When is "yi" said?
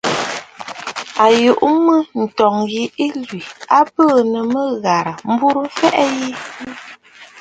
2.73-2.83